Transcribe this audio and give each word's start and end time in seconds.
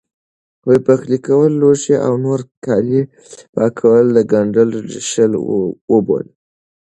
پخلی 0.85 1.17
کول 1.27 1.51
لوښي 1.61 1.95
او 2.05 2.13
نور 2.25 2.39
کالي 2.65 3.01
پاکول، 3.53 4.07
ګنډل، 4.31 4.69
رېشل، 4.91 5.31
ووبدل، 5.89 6.27